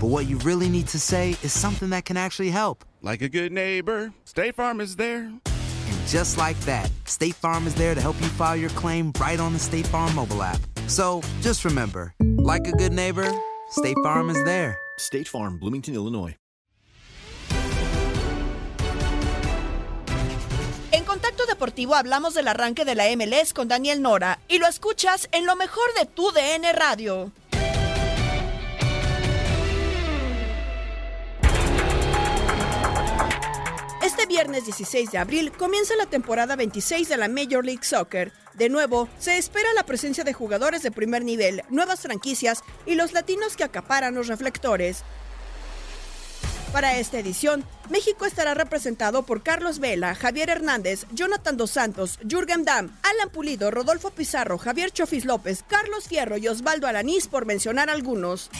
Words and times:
But 0.00 0.08
what 0.08 0.26
you 0.26 0.36
really 0.38 0.68
need 0.68 0.88
to 0.88 1.00
say 1.00 1.30
is 1.42 1.52
something 1.52 1.88
that 1.90 2.04
can 2.04 2.18
actually 2.18 2.50
help. 2.50 2.84
Like 3.00 3.22
a 3.22 3.30
good 3.30 3.50
neighbor, 3.50 4.12
State 4.24 4.54
Farm 4.54 4.80
is 4.80 4.96
there. 4.96 5.24
And 5.24 6.06
just 6.06 6.36
like 6.36 6.58
that, 6.66 6.90
State 7.06 7.34
Farm 7.34 7.66
is 7.66 7.74
there 7.74 7.94
to 7.94 8.00
help 8.00 8.20
you 8.20 8.28
file 8.28 8.56
your 8.56 8.70
claim 8.70 9.12
right 9.18 9.40
on 9.40 9.54
the 9.54 9.58
State 9.58 9.86
Farm 9.86 10.14
mobile 10.14 10.42
app. 10.42 10.60
So 10.86 11.22
just 11.40 11.64
remember, 11.64 12.14
like 12.20 12.66
a 12.66 12.72
good 12.72 12.92
neighbor, 12.92 13.26
State 13.70 13.96
Farm 14.02 14.28
is 14.28 14.42
there. 14.44 14.76
State 14.98 15.28
Farm, 15.28 15.58
Bloomington, 15.58 15.94
Illinois. 15.94 16.36
En 20.92 21.04
Contacto 21.04 21.46
Deportivo 21.46 21.94
hablamos 21.94 22.34
del 22.34 22.48
arranque 22.48 22.84
de 22.84 22.94
la 22.94 23.04
MLS 23.16 23.54
con 23.54 23.68
Daniel 23.68 24.02
Nora 24.02 24.40
y 24.48 24.58
lo 24.58 24.66
escuchas 24.66 25.28
en 25.32 25.46
lo 25.46 25.56
mejor 25.56 25.84
de 25.98 26.04
tu 26.04 26.30
DN 26.32 26.72
Radio. 26.72 27.32
Este 34.18 34.28
viernes 34.28 34.64
16 34.64 35.12
de 35.12 35.18
abril 35.18 35.52
comienza 35.52 35.94
la 35.94 36.06
temporada 36.06 36.56
26 36.56 37.06
de 37.06 37.18
la 37.18 37.28
Major 37.28 37.62
League 37.62 37.84
Soccer. 37.84 38.32
De 38.54 38.70
nuevo, 38.70 39.10
se 39.18 39.36
espera 39.36 39.68
la 39.74 39.82
presencia 39.82 40.24
de 40.24 40.32
jugadores 40.32 40.82
de 40.82 40.90
primer 40.90 41.22
nivel, 41.22 41.62
nuevas 41.68 42.00
franquicias 42.00 42.62
y 42.86 42.94
los 42.94 43.12
latinos 43.12 43.56
que 43.56 43.64
acaparan 43.64 44.14
los 44.14 44.28
reflectores. 44.28 45.02
Para 46.72 46.96
esta 46.96 47.18
edición, 47.18 47.62
México 47.90 48.24
estará 48.24 48.54
representado 48.54 49.24
por 49.24 49.42
Carlos 49.42 49.80
Vela, 49.80 50.14
Javier 50.14 50.48
Hernández, 50.48 51.04
Jonathan 51.12 51.58
Dos 51.58 51.72
Santos, 51.72 52.18
Jürgen 52.26 52.64
Damm, 52.64 52.96
Alan 53.02 53.28
Pulido, 53.28 53.70
Rodolfo 53.70 54.12
Pizarro, 54.12 54.56
Javier 54.56 54.92
Chofis 54.92 55.26
López, 55.26 55.62
Carlos 55.68 56.08
Fierro 56.08 56.38
y 56.38 56.48
Osvaldo 56.48 56.86
Alanís, 56.86 57.26
por 57.28 57.44
mencionar 57.44 57.90
algunos. 57.90 58.50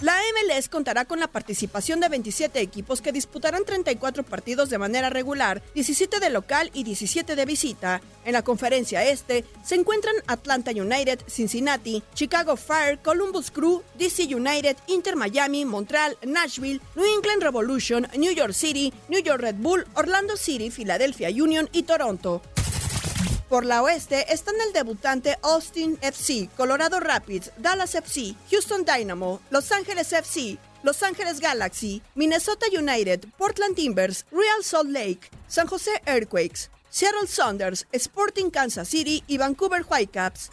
La 0.00 0.16
MLS 0.32 0.70
contará 0.70 1.04
con 1.04 1.20
la 1.20 1.26
participación 1.26 2.00
de 2.00 2.08
27 2.08 2.58
equipos 2.60 3.02
que 3.02 3.12
disputarán 3.12 3.66
34 3.66 4.22
partidos 4.22 4.70
de 4.70 4.78
manera 4.78 5.10
regular, 5.10 5.62
17 5.74 6.20
de 6.20 6.30
local 6.30 6.70
y 6.72 6.84
17 6.84 7.36
de 7.36 7.44
visita. 7.44 8.00
En 8.24 8.32
la 8.32 8.40
conferencia 8.40 9.04
este 9.04 9.44
se 9.62 9.74
encuentran 9.74 10.14
Atlanta 10.26 10.70
United, 10.70 11.20
Cincinnati, 11.26 12.02
Chicago 12.14 12.56
Fire, 12.56 12.98
Columbus 13.02 13.50
Crew, 13.50 13.82
DC 13.98 14.34
United, 14.34 14.78
Inter 14.86 15.16
Miami, 15.16 15.66
Montreal, 15.66 16.16
Nashville, 16.26 16.80
New 16.94 17.04
England 17.04 17.42
Revolution, 17.42 18.06
New 18.16 18.32
York 18.32 18.54
City, 18.54 18.94
New 19.10 19.20
York 19.22 19.42
Red 19.42 19.56
Bull, 19.56 19.86
Orlando 19.96 20.38
City, 20.38 20.70
Philadelphia 20.70 21.28
Union 21.28 21.68
y 21.72 21.82
Toronto. 21.82 22.40
Por 23.50 23.66
la 23.66 23.82
oeste 23.82 24.32
están 24.32 24.54
el 24.64 24.72
debutante 24.72 25.36
Austin 25.42 25.98
FC, 26.02 26.48
Colorado 26.56 27.00
Rapids, 27.00 27.50
Dallas 27.56 27.96
FC, 27.96 28.36
Houston 28.48 28.84
Dynamo, 28.84 29.40
Los 29.50 29.72
Ángeles 29.72 30.12
FC, 30.12 30.56
Los 30.84 31.02
Ángeles 31.02 31.40
Galaxy, 31.40 32.00
Minnesota 32.14 32.66
United, 32.72 33.26
Portland 33.36 33.74
Timbers, 33.74 34.24
Real 34.30 34.62
Salt 34.62 34.90
Lake, 34.90 35.30
San 35.48 35.66
Jose 35.66 35.90
Earthquakes, 36.06 36.70
Seattle 36.90 37.26
Saunders, 37.26 37.88
Sporting 37.90 38.50
Kansas 38.50 38.88
City 38.88 39.24
y 39.26 39.36
Vancouver 39.36 39.84
Whitecaps. 39.84 40.50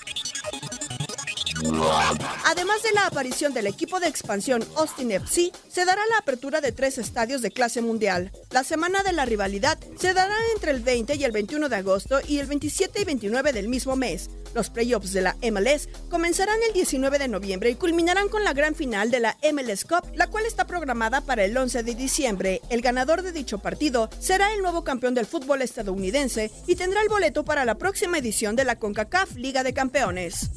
Además 2.45 2.83
de 2.83 2.91
la 2.93 3.07
aparición 3.07 3.53
del 3.53 3.67
equipo 3.67 3.99
de 3.99 4.07
expansión 4.07 4.63
Austin 4.75 5.11
FC, 5.11 5.51
se 5.69 5.85
dará 5.85 6.01
la 6.09 6.17
apertura 6.19 6.61
de 6.61 6.71
tres 6.71 6.97
estadios 6.97 7.41
de 7.41 7.51
clase 7.51 7.81
mundial. 7.81 8.31
La 8.51 8.63
semana 8.63 9.03
de 9.03 9.13
la 9.13 9.25
rivalidad 9.25 9.77
se 9.97 10.13
dará 10.13 10.35
entre 10.53 10.71
el 10.71 10.81
20 10.81 11.15
y 11.15 11.23
el 11.23 11.31
21 11.31 11.69
de 11.69 11.75
agosto 11.75 12.19
y 12.27 12.39
el 12.39 12.47
27 12.47 13.01
y 13.01 13.05
29 13.05 13.53
del 13.53 13.69
mismo 13.69 13.95
mes. 13.95 14.29
Los 14.53 14.69
playoffs 14.69 15.13
de 15.13 15.21
la 15.21 15.35
MLS 15.51 15.89
comenzarán 16.09 16.57
el 16.67 16.73
19 16.73 17.19
de 17.19 17.27
noviembre 17.27 17.69
y 17.69 17.75
culminarán 17.75 18.29
con 18.29 18.43
la 18.43 18.53
gran 18.53 18.75
final 18.75 19.11
de 19.11 19.19
la 19.19 19.37
MLS 19.53 19.85
Cup, 19.85 20.11
la 20.15 20.27
cual 20.27 20.45
está 20.45 20.65
programada 20.65 21.21
para 21.21 21.43
el 21.43 21.55
11 21.55 21.83
de 21.83 21.95
diciembre. 21.95 22.61
El 22.69 22.81
ganador 22.81 23.21
de 23.21 23.31
dicho 23.31 23.59
partido 23.59 24.09
será 24.19 24.53
el 24.53 24.61
nuevo 24.61 24.83
campeón 24.83 25.13
del 25.13 25.25
fútbol 25.25 25.61
estadounidense 25.61 26.51
y 26.65 26.75
tendrá 26.75 27.01
el 27.01 27.09
boleto 27.09 27.45
para 27.45 27.65
la 27.65 27.77
próxima 27.77 28.17
edición 28.17 28.55
de 28.55 28.65
la 28.65 28.79
CONCACAF 28.79 29.35
Liga 29.35 29.63
de 29.63 29.73
Campeones. 29.73 30.49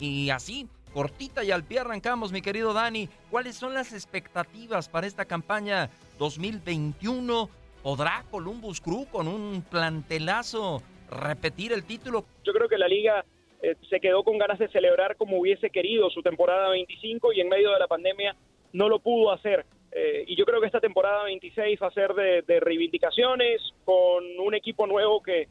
Y 0.00 0.30
así, 0.30 0.68
cortita 0.92 1.42
y 1.42 1.50
al 1.50 1.64
pie 1.64 1.80
arrancamos, 1.80 2.32
mi 2.32 2.40
querido 2.40 2.72
Dani. 2.72 3.08
¿Cuáles 3.30 3.56
son 3.56 3.74
las 3.74 3.92
expectativas 3.92 4.88
para 4.88 5.06
esta 5.06 5.24
campaña 5.24 5.90
2021? 6.18 7.48
¿Podrá 7.82 8.24
Columbus 8.30 8.80
Crew 8.80 9.06
con 9.10 9.28
un 9.28 9.62
plantelazo 9.62 10.82
repetir 11.10 11.72
el 11.72 11.84
título? 11.84 12.24
Yo 12.44 12.52
creo 12.52 12.68
que 12.68 12.78
la 12.78 12.88
liga 12.88 13.24
eh, 13.62 13.74
se 13.88 14.00
quedó 14.00 14.22
con 14.22 14.38
ganas 14.38 14.58
de 14.58 14.68
celebrar 14.68 15.16
como 15.16 15.38
hubiese 15.38 15.70
querido 15.70 16.10
su 16.10 16.22
temporada 16.22 16.70
25 16.70 17.32
y 17.32 17.40
en 17.40 17.48
medio 17.48 17.72
de 17.72 17.78
la 17.78 17.88
pandemia 17.88 18.36
no 18.72 18.88
lo 18.88 19.00
pudo 19.00 19.32
hacer. 19.32 19.66
Eh, 19.90 20.24
y 20.28 20.36
yo 20.36 20.44
creo 20.44 20.60
que 20.60 20.66
esta 20.66 20.80
temporada 20.80 21.24
26 21.24 21.80
va 21.82 21.88
a 21.88 21.92
ser 21.92 22.12
de 22.12 22.60
reivindicaciones 22.60 23.62
con 23.84 24.24
un 24.38 24.54
equipo 24.54 24.86
nuevo 24.86 25.22
que, 25.22 25.48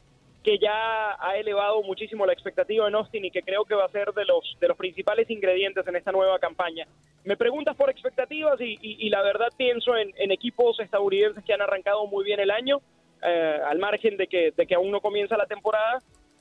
que 0.48 0.58
ya 0.58 1.14
ha 1.20 1.36
elevado 1.36 1.82
muchísimo 1.82 2.24
la 2.24 2.32
expectativa 2.32 2.88
en 2.88 2.94
Austin 2.94 3.22
y 3.22 3.30
que 3.30 3.42
creo 3.42 3.66
que 3.66 3.74
va 3.74 3.84
a 3.84 3.90
ser 3.90 4.14
de 4.14 4.24
los, 4.24 4.56
de 4.58 4.68
los 4.68 4.78
principales 4.78 5.28
ingredientes 5.28 5.86
en 5.86 5.94
esta 5.94 6.10
nueva 6.10 6.38
campaña. 6.38 6.86
Me 7.24 7.36
preguntas 7.36 7.76
por 7.76 7.90
expectativas 7.90 8.58
y, 8.58 9.10
la 9.10 9.20
verdad 9.20 9.48
pienso 9.58 9.94
en, 9.94 10.30
equipos 10.32 10.80
estadounidenses 10.80 11.44
que 11.44 11.52
han 11.52 11.60
arrancado 11.60 12.06
muy 12.06 12.24
bien 12.24 12.40
el 12.40 12.50
año, 12.50 12.80
eh, 13.22 13.58
al 13.62 13.78
margen 13.78 14.16
de 14.16 14.26
que, 14.26 14.54
de 14.56 14.66
que 14.66 14.74
aún 14.74 14.90
no 14.90 15.02
comienza 15.02 15.36
la 15.36 15.44
temporada, 15.44 15.98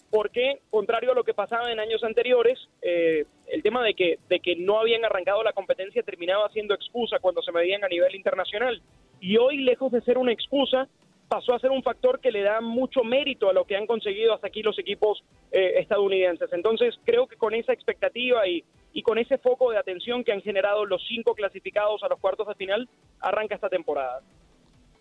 porque, 0.10 0.62
contrario 0.70 1.12
a 1.12 1.16
lo 1.16 1.26
que 1.26 1.34
pasaba 1.34 1.70
en 1.70 1.82
años 1.82 2.02
anteriores, 2.02 2.58
eh, 2.82 3.26
el 3.48 3.62
tema 3.62 3.84
de 3.84 3.94
que, 3.94 4.20
de 4.30 4.40
que 4.40 4.56
no 4.56 4.80
habían 4.80 5.04
arrancado 5.04 5.44
la 5.44 5.52
competencia 5.52 6.02
terminaba 6.02 6.48
siendo 6.54 6.74
excusa 6.74 7.20
cuando 7.20 7.42
se 7.42 7.52
medían 7.52 7.84
a 7.84 7.90
nivel 7.90 8.16
internacional. 8.16 8.82
Y 9.20 9.36
hoy, 9.36 9.58
lejos 9.58 9.92
de 9.92 10.00
ser 10.00 10.18
una 10.18 10.32
excusa, 10.32 10.88
pasó 11.28 11.54
a 11.54 11.60
ser 11.60 11.72
un 11.72 11.84
factor 11.84 12.20
que 12.20 12.32
le 12.32 12.42
da 12.42 12.62
mucho 12.62 13.04
mérito 13.04 13.50
a 13.50 13.54
lo 13.54 13.66
que 13.66 13.76
han 13.76 13.86
conseguido 13.86 14.34
hasta 14.34 14.48
aquí 14.48 14.64
los 14.64 14.78
equipos 14.80 15.24
eh, 15.52 15.74
estadounidenses. 15.78 16.52
Entonces, 16.54 16.96
creo 17.06 17.28
que 17.28 17.36
con 17.36 17.54
esa 17.54 17.74
expectativa 17.74 18.48
y, 18.48 18.64
y 18.94 19.02
con 19.02 19.18
ese 19.18 19.38
foco 19.38 19.72
de 19.72 19.78
atención 19.78 20.24
que 20.24 20.32
han 20.32 20.42
generado 20.42 20.86
los 20.86 21.02
cinco 21.08 21.36
clasificados 21.36 22.04
a 22.04 22.08
los 22.08 22.20
cuartos 22.20 22.48
de 22.48 22.56
final, 22.56 22.90
arranca 23.20 23.56
esta 23.56 23.70
temporada. 23.70 24.22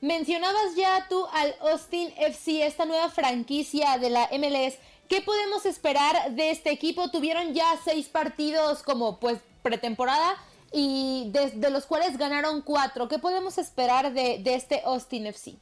Mencionabas 0.00 0.76
ya 0.76 1.06
tú 1.08 1.25
al 1.32 1.55
Austin 1.73 2.11
FC, 2.19 2.67
esta 2.67 2.84
nueva 2.84 3.08
franquicia 3.08 3.96
de 3.99 4.11
la 4.11 4.28
MLS 4.32 4.78
¿Qué 5.08 5.20
podemos 5.20 5.67
esperar 5.67 6.32
de 6.32 6.50
este 6.50 6.70
equipo? 6.70 7.11
Tuvieron 7.11 7.55
ya 7.55 7.64
seis 7.84 8.08
partidos 8.08 8.82
como 8.82 9.20
pues 9.20 9.38
pretemporada 9.62 10.34
y 10.73 11.31
de, 11.31 11.70
los 11.70 11.87
cuales 11.87 12.19
ganaron 12.19 12.61
cuatro. 12.62 13.06
¿Qué 13.06 13.20
podemos 13.20 13.56
esperar 13.58 14.12
de, 14.12 14.43
este 14.44 14.82
Austin 14.84 15.26
FC? 15.26 15.55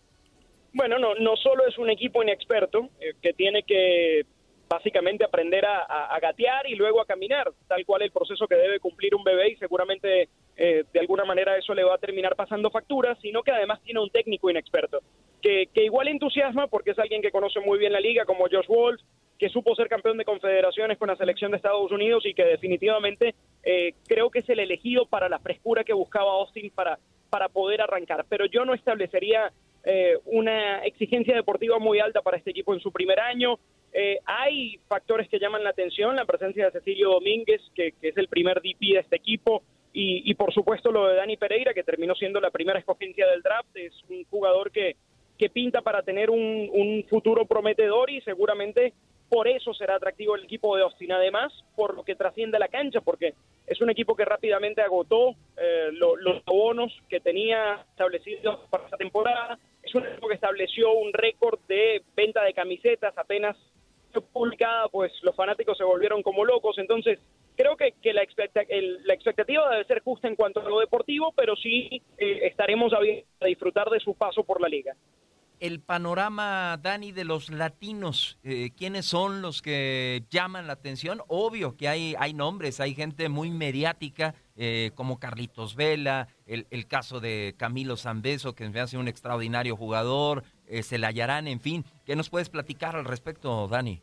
Bueno, 0.74 0.98
no, 0.98 1.14
no 1.14 1.36
solo 1.36 1.66
es 1.68 1.78
un 1.78 1.88
equipo 1.88 2.20
inexperto 2.20 2.88
eh, 3.00 3.14
que 3.22 3.32
tiene 3.32 3.62
que 3.62 4.26
básicamente 4.68 5.24
aprender 5.24 5.64
a, 5.64 6.18
gatear 6.20 6.68
y 6.68 6.74
luego 6.74 7.00
a 7.00 7.06
caminar, 7.06 7.52
tal 7.68 7.84
cual 7.84 8.02
el 8.02 8.10
proceso 8.10 8.48
que 8.48 8.56
debe 8.56 8.80
cumplir 8.80 9.14
un 9.14 9.22
bebé 9.22 9.50
y 9.50 9.56
seguramente 9.56 10.28
eh, 10.56 10.84
de 10.92 11.00
alguna 11.00 11.24
manera 11.24 11.56
eso 11.56 11.74
le 11.74 11.84
va 11.84 11.94
a 11.94 11.98
terminar 11.98 12.34
pasando 12.34 12.70
factura, 12.70 13.16
sino 13.22 13.42
que 13.42 13.52
además 13.52 13.80
tiene 13.82 14.00
un 14.00 14.10
técnico 14.10 14.50
inexperto, 14.50 15.00
que, 15.40 15.68
que 15.72 15.84
igual 15.84 16.08
entusiasma 16.08 16.66
porque 16.66 16.90
es 16.90 16.98
alguien 16.98 17.22
que 17.22 17.30
conoce 17.30 17.60
muy 17.60 17.78
bien 17.78 17.92
la 17.92 18.00
liga 18.00 18.24
como 18.24 18.48
Josh 18.50 18.66
Wolf, 18.66 19.00
que 19.38 19.50
supo 19.50 19.76
ser 19.76 19.88
campeón 19.88 20.16
de 20.16 20.24
confederaciones 20.24 20.98
con 20.98 21.08
la 21.08 21.16
selección 21.16 21.52
de 21.52 21.58
Estados 21.58 21.92
Unidos 21.92 22.24
y 22.26 22.34
que 22.34 22.44
definitivamente 22.44 23.34
eh, 23.62 23.94
creo 24.08 24.30
que 24.30 24.40
es 24.40 24.48
el 24.48 24.58
elegido 24.58 25.06
para 25.06 25.28
la 25.28 25.38
frescura 25.38 25.84
que 25.84 25.92
buscaba 25.92 26.32
Austin 26.32 26.70
para, 26.70 26.98
para 27.30 27.48
poder 27.48 27.80
arrancar. 27.80 28.24
Pero 28.28 28.46
yo 28.46 28.64
no 28.64 28.74
establecería 28.74 29.52
eh, 29.84 30.18
una 30.24 30.84
exigencia 30.84 31.34
deportiva 31.34 31.78
muy 31.78 32.00
alta 32.00 32.22
para 32.22 32.38
este 32.38 32.50
equipo 32.50 32.72
en 32.72 32.80
su 32.80 32.90
primer 32.90 33.20
año. 33.20 33.58
Eh, 33.92 34.18
hay 34.24 34.80
factores 34.88 35.28
que 35.28 35.38
llaman 35.38 35.62
la 35.62 35.70
atención, 35.70 36.16
la 36.16 36.24
presencia 36.24 36.64
de 36.64 36.72
Cecilio 36.72 37.10
Domínguez, 37.10 37.60
que, 37.74 37.94
es 38.00 38.16
el 38.16 38.28
primer 38.28 38.60
DP 38.62 38.94
de 38.94 39.00
este 39.00 39.16
equipo, 39.16 39.62
y, 39.96 40.34
por 40.34 40.52
supuesto 40.52 40.90
lo 40.90 41.06
de 41.06 41.14
Dani 41.14 41.36
Pereira, 41.36 41.72
que 41.72 41.84
terminó 41.84 42.16
siendo 42.16 42.40
la 42.40 42.50
primera 42.50 42.80
escogencia 42.80 43.28
del 43.28 43.42
draft. 43.42 43.76
Es 43.76 43.92
un 44.08 44.24
jugador 44.24 44.72
que, 44.72 44.96
que 45.38 45.50
pinta 45.50 45.82
para 45.82 46.02
tener 46.02 46.30
un, 46.30 47.04
futuro 47.08 47.44
prometedor 47.46 48.10
y 48.10 48.20
seguramente 48.22 48.92
por 49.28 49.46
eso 49.46 49.72
será 49.72 49.94
atractivo 49.94 50.34
el 50.34 50.44
equipo 50.44 50.76
de 50.76 50.82
Austin, 50.82 51.12
además 51.12 51.52
por 51.76 51.94
lo 51.94 52.02
que 52.02 52.16
trasciende 52.16 52.58
la 52.58 52.66
cancha, 52.66 53.02
porque 53.02 53.34
es 53.68 53.80
un 53.80 53.90
equipo 53.90 54.16
que 54.16 54.24
rápidamente 54.24 54.82
agotó 54.82 55.36
eh, 55.56 55.90
los 55.92 56.44
bonos 56.44 56.92
que 57.08 57.20
tenía 57.20 57.84
establecidos 57.90 58.58
para 58.70 58.84
esta 58.86 58.96
temporada, 58.96 59.58
es 59.84 59.94
un 59.94 60.06
equipo 60.06 60.28
que 60.28 60.34
estableció 60.34 60.92
un 60.92 61.12
récord 61.12 61.58
de 61.68 62.02
venta 62.16 62.42
de 62.42 62.54
camisetas 62.54 63.16
apenas 63.16 63.56
publicada, 64.32 64.88
pues 64.88 65.12
los 65.22 65.34
fanáticos 65.34 65.76
se 65.76 65.84
volvieron 65.84 66.22
como 66.22 66.44
locos, 66.44 66.78
entonces 66.78 67.18
creo 67.56 67.76
que, 67.76 67.94
que 68.00 68.12
la, 68.12 68.22
la, 68.22 69.14
expectativa 69.14 69.70
debe 69.70 69.84
ser 69.84 70.02
justa 70.02 70.28
en 70.28 70.36
cuanto 70.36 70.60
a 70.60 70.68
lo 70.68 70.78
deportivo, 70.78 71.32
pero 71.36 71.56
sí 71.56 72.00
eh, 72.18 72.40
estaremos 72.42 72.92
a 72.92 73.46
disfrutar 73.46 73.90
de 73.90 74.00
su 74.00 74.14
paso 74.14 74.44
por 74.44 74.60
la 74.60 74.68
liga 74.68 74.94
el 75.64 75.80
panorama, 75.80 76.78
Dani, 76.82 77.10
de 77.10 77.24
los 77.24 77.48
latinos, 77.48 78.38
eh, 78.44 78.68
¿quiénes 78.76 79.06
son 79.06 79.40
los 79.40 79.62
que 79.62 80.24
llaman 80.28 80.66
la 80.66 80.74
atención? 80.74 81.22
Obvio 81.26 81.74
que 81.74 81.88
hay, 81.88 82.14
hay 82.18 82.34
nombres, 82.34 82.80
hay 82.80 82.94
gente 82.94 83.30
muy 83.30 83.50
mediática, 83.50 84.34
eh, 84.56 84.90
como 84.94 85.18
Carlitos 85.18 85.74
Vela, 85.74 86.28
el, 86.46 86.66
el, 86.70 86.86
caso 86.86 87.18
de 87.18 87.54
Camilo 87.56 87.96
Zambeso, 87.96 88.54
que 88.54 88.68
me 88.68 88.78
hace 88.78 88.98
un 88.98 89.08
extraordinario 89.08 89.74
jugador, 89.74 90.44
eh, 90.66 90.82
Celayarán, 90.82 91.48
en 91.48 91.60
fin. 91.60 91.86
¿Qué 92.04 92.14
nos 92.14 92.28
puedes 92.28 92.50
platicar 92.50 92.94
al 92.94 93.06
respecto, 93.06 93.66
Dani? 93.66 94.02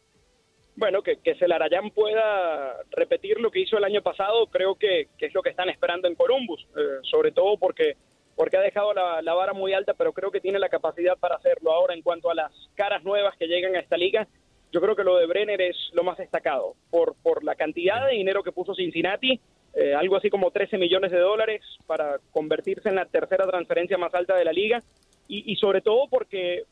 Bueno, 0.75 1.03
que, 1.03 1.17
que 1.17 1.35
Celarayán 1.35 1.91
pueda 1.91 2.77
repetir 2.89 3.39
lo 3.39 3.51
que 3.51 3.59
hizo 3.59 3.77
el 3.77 3.83
año 3.83 4.01
pasado, 4.01 4.47
creo 4.47 4.73
que, 4.73 5.09
que 5.17 5.27
es 5.27 5.33
lo 5.35 5.43
que 5.43 5.51
están 5.51 5.69
esperando 5.69 6.07
en 6.07 6.15
Columbus, 6.15 6.65
eh, 6.75 6.99
sobre 7.03 7.31
todo 7.31 7.57
porque 7.57 7.97
porque 8.41 8.57
ha 8.57 8.61
dejado 8.61 8.91
la, 8.95 9.33
vara 9.35 9.53
muy 9.53 9.71
alta, 9.71 9.93
pero 9.93 10.13
creo 10.13 10.31
que 10.31 10.41
tiene 10.41 10.57
la 10.57 10.67
capacidad 10.67 11.15
para 11.15 11.35
hacerlo. 11.35 11.71
Ahora, 11.73 11.93
en 11.93 12.01
cuanto 12.01 12.31
a 12.31 12.33
las 12.33 12.51
caras 12.73 13.03
nuevas 13.03 13.37
que 13.37 13.45
llegan 13.45 13.75
a 13.75 13.79
esta 13.79 13.97
liga, 13.97 14.27
yo 14.71 14.81
creo 14.81 14.95
que 14.95 15.03
lo 15.03 15.17
de 15.17 15.27
Brenner 15.27 15.61
es 15.61 15.77
lo 15.93 16.03
más 16.03 16.17
destacado, 16.17 16.73
por, 16.89 17.13
por 17.21 17.43
la 17.43 17.53
cantidad 17.53 18.07
de 18.07 18.13
dinero 18.13 18.41
que 18.41 18.51
puso 18.51 18.73
Cincinnati, 18.73 19.39
eh, 19.75 19.93
algo 19.93 20.15
así 20.15 20.31
como 20.31 20.49
13 20.49 20.79
millones 20.79 21.11
de 21.11 21.19
dólares 21.19 21.61
para 21.85 22.17
convertirse 22.31 22.89
en 22.89 22.95
la 22.95 23.05
tercera 23.05 23.45
transferencia 23.45 23.99
más 23.99 24.11
alta 24.15 24.35
de 24.35 24.45
la 24.45 24.53
liga, 24.53 24.81
y, 25.27 25.55
sobre 25.57 25.81
todo 25.81 26.07
porque 26.09 26.61
eh, 26.61 26.65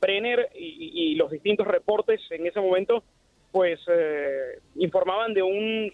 Brenner 0.00 0.48
y, 0.54 1.16
los 1.16 1.30
distintos 1.30 1.66
reportes 1.66 2.22
en 2.30 2.46
ese 2.46 2.62
momento, 2.62 3.04
pues 3.52 3.78
eh, 3.88 4.58
informaban 4.76 5.34
de 5.34 5.42
un 5.42 5.92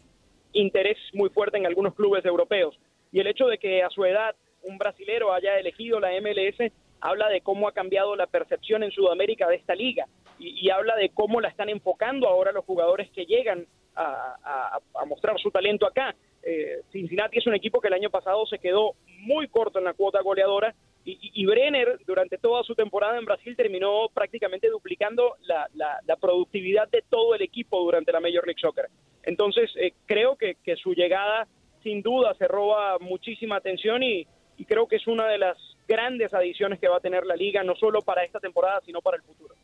interés 0.53 0.99
muy 1.15 1.31
fuerte 1.31 1.59
en 1.59 1.67
algunos 1.67 1.97
clubes 1.97 2.25
europeos. 2.25 2.79
Y 3.11 3.19
el 3.19 3.27
hecho 3.27 3.49
de 3.49 3.59
que 3.59 3.83
a 3.83 3.91
su 3.91 4.05
edad 4.05 4.37
un 4.67 4.79
brasilero 4.79 5.33
haya 5.33 5.59
elegido 5.59 6.01
la 6.01 6.11
MLS, 6.21 6.73
habla 7.01 7.29
de 7.29 7.41
cómo 7.41 7.69
ha 7.69 7.73
cambiado 7.73 8.17
la 8.17 8.27
percepción 8.27 8.83
en 8.83 8.91
Sudamérica 8.91 9.49
de 9.49 9.57
esta 9.57 9.75
liga 9.75 10.07
y, 10.39 10.69
habla 10.71 10.97
de 10.97 11.11
cómo 11.11 11.41
la 11.41 11.49
están 11.49 11.69
enfocando 11.69 12.29
ahora 12.29 12.53
los 12.53 12.65
jugadores 12.65 13.11
que 13.11 13.25
llegan 13.25 13.67
a, 13.95 14.79
mostrar 15.07 15.39
su 15.39 15.51
talento 15.51 15.87
acá. 15.87 16.15
Eh, 16.43 16.83
Cincinnati 16.93 17.39
es 17.39 17.47
un 17.47 17.55
equipo 17.55 17.81
que 17.81 17.89
el 17.89 17.95
año 17.95 18.11
pasado 18.11 18.45
se 18.47 18.59
quedó 18.59 18.95
muy 19.21 19.49
corto 19.49 19.79
en 19.79 19.87
la 19.87 19.95
cuota 19.95 20.21
goleadora 20.21 20.75
y, 21.09 21.47
Brenner 21.47 22.01
durante 22.05 22.37
toda 22.37 22.65
su 22.65 22.75
temporada 22.75 23.17
en 23.17 23.25
Brasil 23.25 23.55
terminó 23.57 24.09
prácticamente 24.13 24.69
duplicando 24.69 25.37
la, 25.43 26.17
productividad 26.21 26.89
de 26.89 27.05
todo 27.09 27.35
el 27.37 27.43
equipo 27.43 27.81
durante 27.81 28.11
la 28.11 28.21
Major 28.21 28.45
League 28.45 28.61
Soccer. 28.61 28.87
Entonces 29.23 29.71
eh, 29.77 29.93
creo 30.05 30.37
que, 30.37 30.57
que 30.65 30.75
su 30.77 30.95
llegada 30.95 31.47
sin 31.85 32.03
duda 32.03 32.35
se 32.35 32.49
roba 32.49 32.99
muchísima 32.99 33.57
atención 33.57 34.03
y, 34.03 34.27
y 34.57 34.65
creo 34.65 34.87
que 34.89 34.97
es 34.97 35.07
una 35.07 35.27
de 35.27 35.39
las 35.39 35.57
grandes 35.87 36.33
adiciones 36.35 36.81
que 36.81 36.89
va 36.89 36.97
a 36.99 37.01
tener 37.01 37.25
la 37.27 37.37
liga, 37.37 37.63
no 37.63 37.75
solo 37.77 38.03
para 38.03 38.25
esta 38.25 38.41
temporada, 38.41 38.81
sino 38.85 39.01
para 39.01 39.17
el 39.17 39.23
futuro. 39.23 39.55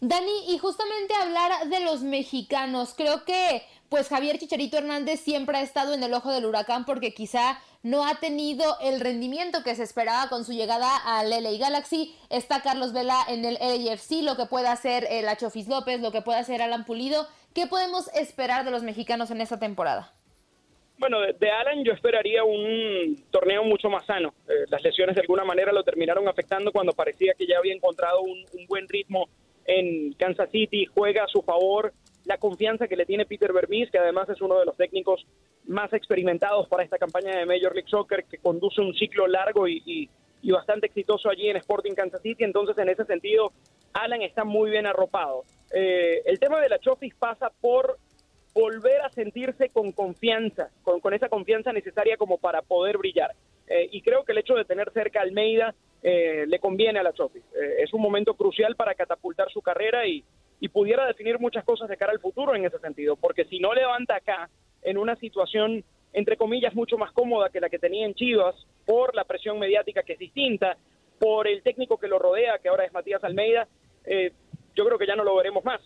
Dani, 0.00 0.52
y 0.54 0.58
justamente 0.58 1.14
hablar 1.14 1.68
de 1.68 1.80
los 1.80 2.02
mexicanos, 2.02 2.94
creo 2.94 3.24
que 3.24 3.62
pues 3.88 4.08
Javier 4.08 4.38
Chicharito 4.38 4.76
Hernández 4.76 5.20
siempre 5.20 5.56
ha 5.56 5.62
estado 5.62 5.94
en 5.94 6.02
el 6.02 6.12
ojo 6.14 6.32
del 6.32 6.46
huracán 6.46 6.84
porque 6.84 7.14
quizá 7.14 7.60
no 7.82 8.06
ha 8.06 8.16
tenido 8.16 8.78
el 8.80 8.98
rendimiento 8.98 9.62
que 9.62 9.74
se 9.74 9.82
esperaba 9.82 10.28
con 10.28 10.44
su 10.44 10.52
llegada 10.52 10.96
al 10.96 11.30
LA 11.30 11.58
Galaxy. 11.58 12.16
Está 12.30 12.62
Carlos 12.62 12.92
Vela 12.92 13.22
en 13.28 13.44
el 13.44 13.54
LAFC, 13.54 14.22
lo 14.22 14.36
que 14.36 14.46
puede 14.46 14.68
hacer 14.68 15.06
el 15.10 15.28
Achofis 15.28 15.68
López, 15.68 16.00
lo 16.00 16.10
que 16.10 16.22
puede 16.22 16.38
hacer 16.38 16.62
Alan 16.62 16.86
Pulido. 16.86 17.28
¿Qué 17.52 17.66
podemos 17.66 18.08
esperar 18.14 18.64
de 18.64 18.70
los 18.70 18.82
mexicanos 18.82 19.30
en 19.30 19.42
esta 19.42 19.58
temporada? 19.58 20.13
Bueno, 20.96 21.20
de, 21.20 21.50
Alan 21.50 21.84
yo 21.84 21.92
esperaría 21.92 22.44
un 22.44 23.24
torneo 23.30 23.64
mucho 23.64 23.90
más 23.90 24.06
sano. 24.06 24.34
Eh, 24.48 24.64
las 24.68 24.82
lesiones 24.82 25.16
de 25.16 25.22
alguna 25.22 25.44
manera 25.44 25.72
lo 25.72 25.82
terminaron 25.82 26.28
afectando 26.28 26.70
cuando 26.70 26.92
parecía 26.92 27.34
que 27.36 27.46
ya 27.46 27.58
había 27.58 27.74
encontrado 27.74 28.22
un, 28.22 28.44
buen 28.68 28.88
ritmo 28.88 29.28
en 29.66 30.12
Kansas 30.12 30.50
City, 30.50 30.86
juega 30.86 31.24
a 31.24 31.28
su 31.28 31.42
favor 31.42 31.92
la 32.24 32.38
confianza 32.38 32.88
que 32.88 32.96
le 32.96 33.04
tiene 33.04 33.26
Peter 33.26 33.52
Vermees, 33.52 33.90
que 33.90 33.98
además 33.98 34.28
es 34.30 34.40
uno 34.40 34.58
de 34.58 34.64
los 34.64 34.76
técnicos 34.76 35.26
más 35.66 35.92
experimentados 35.92 36.68
para 36.68 36.82
esta 36.82 36.96
campaña 36.96 37.36
de 37.36 37.44
Major 37.44 37.74
League 37.74 37.88
Soccer, 37.88 38.24
que 38.24 38.38
conduce 38.38 38.80
un 38.80 38.94
ciclo 38.94 39.26
largo 39.26 39.68
y, 39.68 40.08
bastante 40.42 40.86
exitoso 40.86 41.28
allí 41.28 41.48
en 41.48 41.56
Sporting 41.56 41.92
Kansas 41.92 42.22
City. 42.22 42.44
Entonces, 42.44 42.78
en 42.78 42.88
ese 42.88 43.04
sentido, 43.04 43.52
Alan 43.92 44.22
está 44.22 44.44
muy 44.44 44.70
bien 44.70 44.86
arropado. 44.86 45.42
Eh, 45.74 46.22
el 46.24 46.38
tema 46.38 46.60
de 46.60 46.68
la 46.68 46.78
Chofis 46.78 47.14
pasa 47.14 47.50
por 47.60 47.98
volver 48.54 49.02
a 49.02 49.10
sentirse 49.10 49.68
con 49.70 49.92
confianza, 49.92 50.70
con, 50.82 51.00
con 51.00 51.12
esa 51.12 51.28
confianza 51.28 51.72
necesaria 51.72 52.16
como 52.16 52.38
para 52.38 52.62
poder 52.62 52.96
brillar. 52.98 53.34
Eh, 53.66 53.88
y 53.92 54.02
creo 54.02 54.24
que 54.24 54.32
el 54.32 54.38
hecho 54.38 54.54
de 54.54 54.64
tener 54.64 54.90
cerca 54.92 55.20
a 55.20 55.22
Almeida 55.22 55.74
eh, 56.02 56.44
le 56.46 56.58
conviene 56.58 57.00
a 57.00 57.02
la 57.02 57.12
Chofi. 57.12 57.38
Eh, 57.38 57.82
es 57.82 57.92
un 57.92 58.02
momento 58.02 58.34
crucial 58.34 58.76
para 58.76 58.94
catapultar 58.94 59.50
su 59.50 59.62
carrera 59.62 60.06
y, 60.06 60.22
y 60.60 60.68
pudiera 60.68 61.06
definir 61.06 61.38
muchas 61.38 61.64
cosas 61.64 61.88
de 61.88 61.96
cara 61.96 62.12
al 62.12 62.20
futuro 62.20 62.54
en 62.54 62.64
ese 62.64 62.78
sentido, 62.78 63.16
porque 63.16 63.44
si 63.46 63.58
no 63.58 63.74
levanta 63.74 64.16
acá 64.16 64.48
en 64.82 64.98
una 64.98 65.16
situación 65.16 65.84
entre 66.12 66.36
comillas 66.36 66.74
mucho 66.74 66.96
más 66.96 67.10
cómoda 67.10 67.50
que 67.50 67.60
la 67.60 67.68
que 67.68 67.80
tenía 67.80 68.06
en 68.06 68.14
Chivas 68.14 68.54
por 68.86 69.16
la 69.16 69.24
presión 69.24 69.58
mediática 69.58 70.04
que 70.04 70.12
es 70.12 70.18
distinta, 70.20 70.76
por 71.18 71.48
el 71.48 71.60
técnico 71.62 71.98
que 71.98 72.06
lo 72.06 72.20
rodea, 72.20 72.60
que 72.60 72.68
ahora 72.68 72.84
es 72.84 72.92
Matías 72.92 73.24
Almeida, 73.24 73.66
yo 74.76 74.84
creo 74.84 74.96
que 74.96 75.08
ya 75.08 75.16
no 75.16 75.24
lo 75.24 75.34
veremos 75.34 75.64
más. 75.64 75.80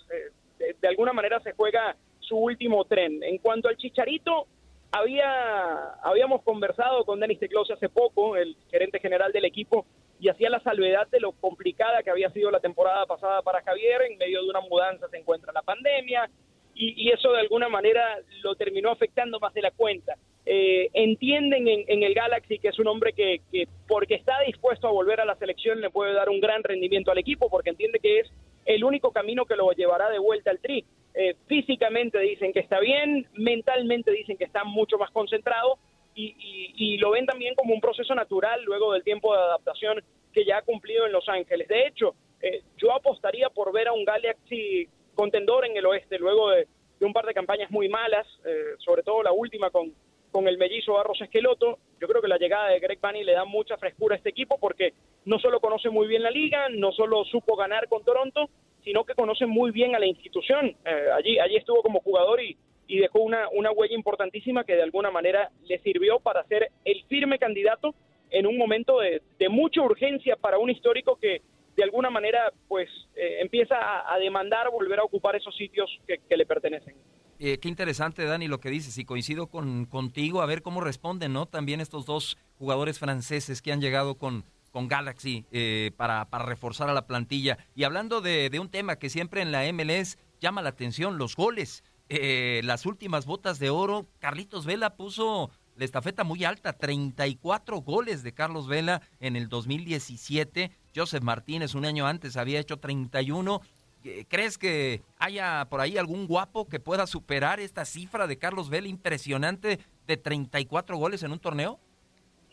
de 0.59 0.89
alguna 0.89 1.15
manera 1.15 1.41
se 1.41 1.53
juega 1.53 1.97
su 2.29 2.37
último 2.37 2.85
tren. 2.85 3.23
En 3.23 3.39
cuanto 3.39 3.69
al 3.69 3.77
Chicharito, 3.77 4.47
había, 4.93 5.93
habíamos 6.03 6.43
conversado 6.43 7.05
con 7.05 7.21
Denis 7.21 7.39
Teclose 7.39 7.73
hace 7.73 7.89
poco, 7.89 8.37
el 8.37 8.57
gerente 8.71 9.01
general 9.01 9.33
del 9.33 9.45
equipo, 9.45 9.87
y 10.21 10.29
hacía 10.29 10.51
la 10.51 10.61
salvedad 10.61 11.07
de 11.09 11.21
lo 11.21 11.33
complicada 11.33 12.03
que 12.03 12.11
había 12.11 12.31
sido 12.31 12.51
la 12.51 12.61
temporada 12.61 13.07
pasada 13.07 13.43
para 13.43 13.63
Javier. 13.63 14.03
En 14.03 14.19
medio 14.19 14.43
de 14.43 14.49
una 14.49 14.61
mudanza 14.61 15.09
se 15.09 15.19
encuentra 15.19 15.53
la 15.53 15.63
pandemia 15.63 16.29
y, 16.75 17.11
eso 17.11 17.33
de 17.33 17.41
alguna 17.41 17.69
manera 17.69 18.19
lo 18.43 18.55
terminó 18.55 18.91
afectando 18.91 19.41
más 19.41 19.53
de 19.55 19.63
la 19.63 19.71
cuenta. 19.71 20.15
Eh, 20.47 20.89
entienden 20.95 21.69
en, 21.69 22.03
el 22.03 22.15
Galaxy 22.15 22.59
que 22.59 22.69
es 22.69 22.79
un 22.79 22.87
hombre 22.87 23.13
que, 23.13 23.43
que, 23.53 23.69
porque 23.87 24.15
está 24.15 24.41
dispuesto 24.47 24.89
a 24.89 24.93
volver 24.93 25.21
a 25.21 25.25
la 25.25 25.37
selección, 25.37 25.81
le 25.81 25.91
puede 25.91 26.15
dar 26.15 26.29
un 26.29 26.41
gran 26.41 26.63
rendimiento 26.63 27.11
al 27.11 27.19
equipo, 27.19 27.51
porque 27.51 27.71
entiende 27.71 27.99
que 27.99 28.21
es 28.21 28.33
el 28.65 28.85
único 28.85 29.13
camino 29.13 29.45
que 29.45 29.57
lo 29.57 29.73
llevará 29.73 30.09
de 30.11 30.19
vuelta 30.19 30.51
al 30.51 30.61
tri. 30.61 30.85
Eh, 31.21 31.35
físicamente 31.49 32.17
dicen 32.21 32.53
que 32.53 32.61
está 32.61 32.79
bien, 32.79 33.27
mentalmente 33.33 34.13
dicen 34.13 34.37
que 34.37 34.45
está 34.45 34.63
mucho 34.63 34.99
más 34.99 35.11
concentrado 35.11 35.77
y, 36.15 36.97
lo 36.99 37.11
ven 37.11 37.27
también 37.27 37.57
como 37.57 37.75
un 37.75 37.81
proceso 37.81 38.15
natural 38.15 38.63
luego 38.63 38.93
del 38.93 39.03
tiempo 39.03 39.35
de 39.35 39.43
adaptación 39.43 40.01
que 40.33 40.45
ya 40.45 40.59
ha 40.59 40.63
cumplido 40.63 41.07
en 41.07 41.13
Los 41.13 41.29
Ángeles. 41.29 41.67
De 41.67 41.89
hecho, 41.89 42.15
eh, 42.41 42.63
yo 42.77 42.93
apostaría 42.93 43.51
por 43.51 43.73
ver 43.73 43.89
a 43.89 43.93
un 43.93 44.05
Galaxy 44.05 44.89
contendor 45.17 45.67
en 45.67 45.77
el 45.77 45.87
oeste 45.87 46.21
luego 46.21 46.51
de, 46.51 46.69
un 47.01 47.13
par 47.13 47.27
de 47.27 47.35
campañas 47.35 47.71
muy 47.73 47.89
malas, 47.89 48.27
eh, 48.45 48.77
sobre 48.79 49.03
todo 49.03 49.25
la 49.25 49.33
última 49.33 49.71
con, 49.71 49.93
con 50.31 50.47
el 50.47 50.57
mellizo 50.57 50.93
Barros 50.93 51.21
Esqueloto. 51.21 51.79
Yo 52.01 52.07
creo 52.07 52.23
que 52.23 52.29
la 52.29 52.39
llegada 52.39 52.69
de 52.69 52.79
Greg 52.79 53.01
Bunny 53.01 53.25
le 53.25 53.33
da 53.33 53.45
mucha 53.45 53.77
frescura 53.77 54.15
a 54.15 54.19
este 54.19 54.31
equipo 54.31 54.57
porque 54.61 54.95
no 55.25 55.41
solo 55.41 55.59
conoce 55.59 55.91
muy 55.91 56.07
bien 56.07 56.23
la 56.23 56.31
liga, 56.31 56.69
no 56.69 56.93
solo 56.93 57.25
supo 57.25 57.57
ganar 57.57 57.89
con 57.89 58.05
Toronto, 58.05 58.49
sino 58.85 59.05
que 59.05 59.15
conoce 59.15 59.47
muy 59.47 59.71
bien 59.71 59.95
a 59.95 59.99
la 59.99 60.07
institución. 60.07 60.77
Eh, 60.85 61.07
allí, 61.17 61.39
allí 61.39 61.57
estuvo 61.57 61.83
como 61.83 62.01
jugador 62.01 62.43
y, 62.43 62.57
y 62.89 62.99
dejó 62.99 63.21
una, 63.21 63.49
una 63.53 63.71
huella 63.71 63.95
importantísima 63.95 64.65
que 64.65 64.75
de 64.75 64.83
alguna 64.83 65.11
manera 65.11 65.51
le 65.67 65.79
sirvió 65.81 66.21
para 66.21 66.45
ser 66.45 66.71
el 66.85 67.05
firme 67.05 67.39
candidato 67.39 67.95
en 68.31 68.47
un 68.47 68.57
momento 68.57 68.99
de, 68.99 69.49
mucha 69.49 69.83
urgencia 69.83 70.37
para 70.37 70.59
un 70.59 70.71
histórico 70.71 71.19
que 71.21 71.43
de 71.77 71.85
alguna 71.85 72.11
manera 72.11 72.53
pues 72.67 72.89
eh, 73.15 73.39
empieza 73.41 73.77
a, 73.79 74.19
demandar 74.19 74.71
volver 74.71 74.99
a 74.99 75.05
ocupar 75.05 75.37
esos 75.37 75.57
sitios 75.57 75.89
que, 76.07 76.37
le 76.37 76.47
pertenecen. 76.47 76.95
Eh, 77.39 77.59
qué 77.59 77.69
interesante, 77.69 78.25
Dani, 78.25 78.49
lo 78.49 78.59
que 78.59 78.69
dices, 78.69 78.99
y 78.99 79.05
coincido 79.05 79.47
con, 79.47 79.85
contigo, 79.85 80.43
a 80.43 80.47
ver 80.47 80.63
cómo 80.63 80.81
responden, 80.81 81.33
¿no? 81.33 81.47
También 81.47 81.81
estos 81.81 82.05
dos 82.05 82.37
jugadores 82.59 82.99
franceses 82.99 83.63
que 83.63 83.71
han 83.71 83.81
llegado 83.81 84.17
con, 84.17 84.45
con 84.71 84.89
Galaxy 84.89 85.45
eh, 85.51 85.93
para, 85.97 86.27
para 86.31 86.45
reforzar 86.45 86.89
a 86.89 86.95
la 86.95 87.07
plantilla. 87.07 87.59
Y 87.75 87.85
hablando 87.85 88.21
de, 88.21 88.51
de 88.51 88.61
un 88.61 88.71
tema 88.71 88.97
que 88.97 89.11
siempre 89.11 89.43
en 89.43 89.53
la 89.53 89.71
MLS 89.73 90.19
llama 90.41 90.63
la 90.63 90.71
atención, 90.71 91.19
los 91.19 91.37
goles. 91.37 91.83
las 92.09 92.87
últimas 92.87 93.27
botas 93.27 93.59
de 93.59 93.71
oro, 93.71 94.07
Carlitos 94.19 94.65
Vela 94.65 94.97
puso 94.97 95.51
la 95.79 95.85
estafeta 95.85 96.25
muy 96.25 96.45
alta, 96.45 96.73
34 96.73 97.81
goles 97.83 98.25
de 98.25 98.35
Carlos 98.35 98.67
Vela 98.67 99.01
en 99.21 99.37
el 99.37 99.49
2017. 99.49 100.73
Joseph 100.95 101.23
Martínez 101.23 101.75
un 101.75 101.85
año 101.85 102.07
antes 102.07 102.37
había 102.37 102.59
hecho 102.59 102.79
31. 102.79 103.61
Eh, 104.03 104.25
¿Crees 104.29 104.59
que 104.59 105.03
haya 105.19 105.69
por 105.71 105.81
ahí 105.81 105.97
algún 105.97 106.27
guapo 106.27 106.69
que 106.69 106.81
pueda 106.81 107.07
superar 107.07 107.61
esta 107.61 107.85
cifra 107.85 108.27
de 108.27 108.39
Carlos 108.39 108.71
Vela 108.71 108.89
impresionante 108.89 109.79
de 110.09 110.17
34 110.17 110.97
goles 110.97 111.23
en 111.23 111.31
un 111.31 111.39
torneo? 111.39 111.79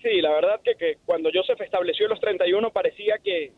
Sí, 0.06 0.22
la 0.22 0.30
verdad 0.30 0.62
que, 0.64 0.76
que 0.76 0.98
cuando 1.04 1.32
Joseph 1.34 1.60
estableció 1.62 2.08
los 2.08 2.20
31 2.20 2.70
parecía 2.70 3.18
que, 3.24 3.54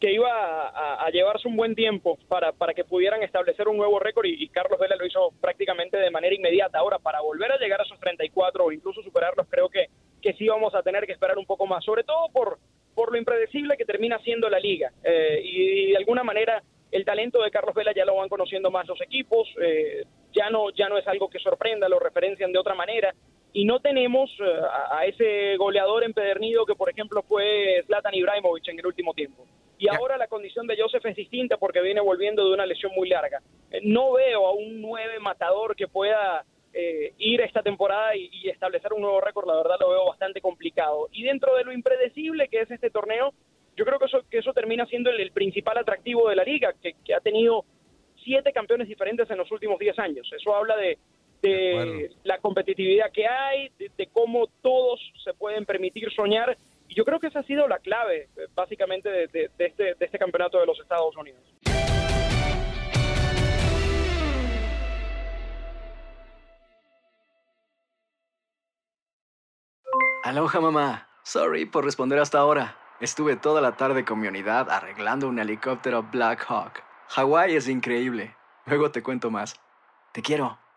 que 0.00 0.12
iba 0.12 0.68
a, 0.68 1.10
llevarse 1.10 1.48
un 1.48 1.56
buen 1.56 1.74
tiempo 1.74 2.16
para, 2.28 2.52
para 2.52 2.74
que 2.74 2.84
pudieran 2.84 3.24
establecer 3.24 3.66
un 3.66 3.76
nuevo 3.76 3.98
récord 3.98 4.26
y, 4.26 4.48
Carlos 4.50 4.78
Vela 4.78 4.94
lo 4.94 5.04
hizo 5.04 5.32
prácticamente 5.40 5.96
de 5.96 6.12
manera 6.12 6.32
inmediata. 6.32 6.78
Ahora, 6.78 7.00
para 7.00 7.20
volver 7.22 7.50
a 7.50 7.58
llegar 7.58 7.80
a 7.80 7.82
esos 7.82 7.98
34 7.98 8.64
o 8.64 8.70
incluso 8.70 9.02
superarlos, 9.02 9.48
creo 9.50 9.68
que, 9.68 9.86
que 10.22 10.34
sí 10.34 10.46
vamos 10.46 10.76
a 10.76 10.82
tener 10.84 11.06
que 11.06 11.12
esperar 11.12 11.38
un 11.38 11.44
poco 11.44 11.66
más, 11.66 11.84
sobre 11.84 12.04
todo 12.04 12.28
por, 12.32 12.60
por 12.94 13.10
lo 13.10 13.18
impredecible 13.18 13.76
que 13.76 13.84
termina 13.84 14.20
siendo 14.20 14.48
la 14.48 14.60
liga. 14.60 14.92
Eh, 15.02 15.40
y, 15.42 15.90
de 15.90 15.96
alguna 15.96 16.22
manera 16.22 16.62
el 16.92 17.04
talento 17.04 17.42
de 17.42 17.50
Carlos 17.50 17.74
Vela 17.74 17.92
ya 17.92 18.04
lo 18.04 18.14
van 18.14 18.28
conociendo 18.28 18.70
más 18.70 18.86
los 18.86 19.00
equipos, 19.00 19.48
eh, 19.60 20.04
ya, 20.32 20.50
no, 20.50 20.70
ya 20.70 20.88
no 20.88 20.98
es 20.98 21.08
algo 21.08 21.28
que 21.28 21.40
sorprenda, 21.40 21.88
lo 21.88 21.98
referencian 21.98 22.52
de 22.52 22.60
otra 22.60 22.76
manera. 22.76 23.12
Y 23.54 23.64
no 23.64 23.80
tenemos 23.80 24.30
eh, 24.40 24.60
a, 24.70 24.98
a, 24.98 25.06
ese 25.06 25.56
goleador 25.56 26.04
empedernido 26.04 26.66
que, 26.66 26.74
por 26.74 26.90
ejemplo, 26.90 27.22
fue 27.22 27.82
Zlatan 27.86 28.14
Ibrahimovic 28.14 28.68
en 28.68 28.80
el 28.80 28.86
último 28.86 29.14
tiempo. 29.14 29.46
Y 29.78 29.88
ahora 29.88 30.16
la 30.16 30.28
condición 30.28 30.66
de 30.66 30.76
Joseph 30.76 31.06
es 31.06 31.16
distinta 31.16 31.56
porque 31.56 31.80
viene 31.80 32.00
volviendo 32.00 32.46
de 32.46 32.54
una 32.54 32.66
lesión 32.66 32.92
muy 32.94 33.08
larga. 33.08 33.40
Eh, 33.70 33.80
no 33.82 34.12
veo 34.12 34.46
a 34.46 34.52
un 34.52 34.80
nueve 34.82 35.18
matador 35.20 35.74
que 35.74 35.88
pueda 35.88 36.44
eh, 36.76 37.14
ir 37.18 37.40
esta 37.40 37.62
temporada 37.62 38.16
y, 38.16 38.48
establecer 38.48 38.92
un 38.92 39.02
nuevo 39.02 39.20
récord, 39.20 39.46
la 39.46 39.56
verdad 39.56 39.76
lo 39.78 39.90
veo 39.90 40.06
bastante 40.06 40.40
complicado. 40.40 41.08
Y 41.12 41.22
dentro 41.22 41.54
de 41.54 41.62
lo 41.62 41.72
impredecible 41.72 42.48
que 42.48 42.62
es 42.62 42.70
este 42.72 42.90
torneo, 42.90 43.32
yo 43.76 43.84
creo 43.84 43.98
que 44.00 44.06
eso, 44.06 44.24
que 44.28 44.38
eso 44.38 44.52
termina 44.52 44.84
siendo 44.86 45.10
el, 45.10 45.30
principal 45.30 45.78
atractivo 45.78 46.28
de 46.28 46.36
la 46.36 46.42
liga, 46.42 46.72
que, 46.82 47.14
ha 47.14 47.20
tenido 47.20 47.64
siete 48.24 48.52
campeones 48.52 48.88
diferentes 48.88 49.30
en 49.30 49.38
los 49.38 49.52
últimos 49.52 49.78
diez 49.78 49.98
años. 50.00 50.28
Eso 50.36 50.54
habla 50.54 50.76
de, 50.76 50.98
la 52.24 52.38
competitividad 52.38 53.10
que 53.12 53.26
hay, 53.26 53.70
de, 53.78 54.06
cómo 54.12 54.46
todos 54.62 55.00
se 55.22 55.34
pueden 55.34 55.64
permitir 55.64 56.10
soñar 56.12 56.56
yo 56.94 57.04
creo 57.04 57.18
que 57.18 57.26
esa 57.26 57.40
ha 57.40 57.42
sido 57.44 57.66
la 57.66 57.78
clave, 57.78 58.28
eh, 58.36 58.46
básicamente, 58.54 59.08
de, 59.08 59.50
este, 59.58 59.82
de 59.94 59.96
este 59.98 60.18
campeonato 60.18 60.60
de 60.60 60.66
los 60.66 60.78
Estados 60.78 61.16
Unidos. 61.16 61.42
Aloha 70.22 70.60
mamá. 70.60 71.08
Sorry 71.22 71.66
por 71.66 71.84
responder 71.84 72.18
hasta 72.18 72.38
ahora. 72.38 72.78
Estuve 73.00 73.36
toda 73.36 73.60
la 73.60 73.76
tarde 73.76 74.04
con 74.04 74.20
mi 74.20 74.28
unidad 74.28 74.70
arreglando 74.70 75.28
un 75.28 75.38
helicóptero 75.38 76.02
Black 76.02 76.44
Hawk. 76.48 76.82
Hawái 77.08 77.56
es 77.56 77.68
increíble. 77.68 78.34
Luego 78.66 78.90
te 78.90 79.02
cuento 79.02 79.30
más. 79.30 79.60
Te 80.12 80.22
quiero. 80.22 80.63